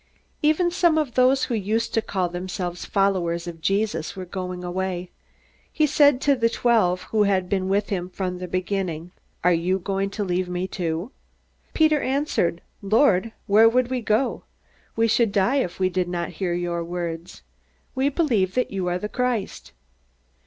Even 0.41 0.71
some 0.71 0.97
of 0.97 1.13
those 1.13 1.43
who 1.43 1.53
used 1.53 1.93
to 1.93 2.01
call 2.01 2.27
themselves 2.27 2.85
followers 2.85 3.45
of 3.45 3.61
Jesus 3.61 4.15
were 4.15 4.25
going 4.25 4.63
away. 4.63 5.11
Jesus 5.75 5.95
said 5.95 6.21
to 6.21 6.35
the 6.35 6.49
twelve, 6.49 7.03
who 7.11 7.21
had 7.25 7.47
been 7.47 7.69
with 7.69 7.89
him 7.89 8.09
from 8.09 8.39
the 8.39 8.47
beginning: 8.47 9.11
"Are 9.43 9.53
you 9.53 9.77
going 9.77 10.09
to 10.09 10.23
leave 10.23 10.49
me 10.49 10.67
too?" 10.67 11.11
Peter 11.75 12.01
answered: 12.01 12.63
"Lord, 12.81 13.31
where 13.45 13.69
would 13.69 13.91
we 13.91 14.01
go? 14.01 14.43
We 14.95 15.07
should 15.07 15.31
die 15.31 15.57
if 15.57 15.79
we 15.79 15.87
did 15.87 16.09
not 16.09 16.29
hear 16.39 16.53
your 16.55 16.83
words. 16.83 17.43
We 17.93 18.09
believe 18.09 18.55
that 18.55 18.71
you 18.71 18.87
are 18.87 18.97
the 18.97 19.07
Christ." 19.07 19.71